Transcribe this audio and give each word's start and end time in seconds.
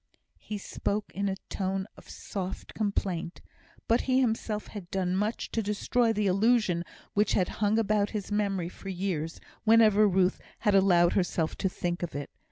He 0.39 0.57
spoke 0.57 1.11
in 1.13 1.29
a 1.29 1.35
tone 1.47 1.85
of 1.95 2.09
soft 2.09 2.73
complaint. 2.73 3.39
But 3.87 4.01
he 4.01 4.19
himself 4.19 4.65
had 4.69 4.89
done 4.89 5.15
much 5.15 5.51
to 5.51 5.61
destroy 5.61 6.11
the 6.11 6.25
illusion 6.25 6.83
which 7.13 7.33
had 7.33 7.49
hung 7.61 7.77
about 7.77 8.09
his 8.09 8.31
memory 8.31 8.67
for 8.69 8.89
years, 8.89 9.39
whenever 9.63 10.07
Ruth 10.07 10.39
had 10.61 10.73
allowed 10.73 11.13
herself 11.13 11.55
to 11.57 11.69
think 11.69 12.01
of 12.01 12.15
it. 12.15 12.31